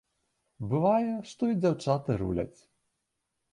[0.71, 2.59] Бывае, што і дзяўчаты руляць.